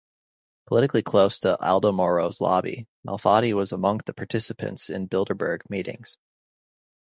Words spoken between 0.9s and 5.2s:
close to Aldo Moro's lobby, Malfatti was among the participants in